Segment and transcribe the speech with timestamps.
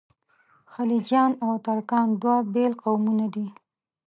[0.73, 3.47] خلجیان او ترکان دوه بېل قومونه دي.